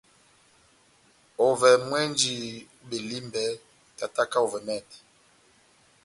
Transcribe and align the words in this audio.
Ovɛ 1.47 1.69
mwɛ́nji 1.87 2.35
ó 2.55 2.61
Belimbè, 2.87 3.45
tátáka 3.97 4.37
ovɛ 4.45 4.59
mɛtɛ, 4.67 4.97